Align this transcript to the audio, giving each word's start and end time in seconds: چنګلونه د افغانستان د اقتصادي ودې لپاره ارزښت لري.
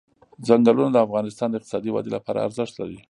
چنګلونه 0.47 0.89
د 0.93 0.97
افغانستان 1.07 1.47
د 1.49 1.55
اقتصادي 1.57 1.89
ودې 1.91 2.11
لپاره 2.17 2.43
ارزښت 2.47 2.73
لري. 2.77 2.97